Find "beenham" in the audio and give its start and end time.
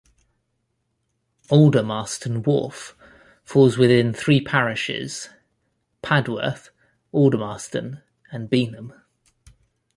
8.49-8.93